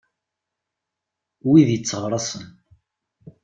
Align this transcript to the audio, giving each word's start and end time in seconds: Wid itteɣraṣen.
Wid 1.47 1.69
itteɣraṣen. 1.75 2.45